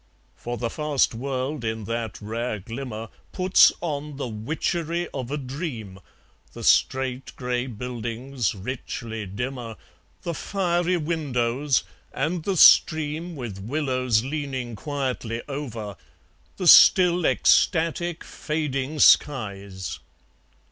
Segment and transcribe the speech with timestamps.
[0.35, 5.99] For the fast world in that rare glimmer Puts on the witchery of a dream,
[6.53, 9.75] The straight grey buildings, richly dimmer,
[10.23, 15.95] The fiery windows, and the stream With willows leaning quietly over,
[16.57, 19.99] The still ecstatic fading skies